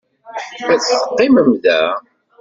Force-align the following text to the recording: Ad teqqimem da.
Ad 0.71 0.79
teqqimem 0.87 1.49
da. 1.63 1.81